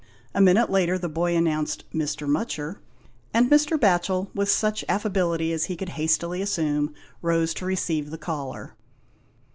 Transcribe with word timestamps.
A 0.33 0.41
minute 0.41 0.71
later, 0.71 0.97
the 0.97 1.07
boy 1.07 1.35
announced 1.35 1.83
"Mr. 1.93 2.27
Mutcher," 2.27 2.79
and 3.35 3.51
Mr. 3.51 3.77
Batchel, 3.79 4.29
with 4.33 4.49
such 4.49 4.83
affability 4.89 5.53
as 5.53 5.65
he 5.65 5.75
could 5.75 5.89
hastily 5.89 6.41
assume, 6.41 6.91
rose 7.21 7.53
to 7.53 7.65
receive 7.65 8.09
the 8.09 8.17
caller. 8.17 8.73